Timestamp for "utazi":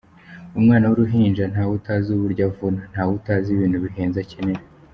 1.79-2.07, 3.19-3.47